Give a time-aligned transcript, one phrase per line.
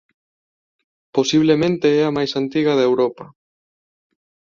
[1.15, 3.25] Posiblemente é a máis antiga de Europa.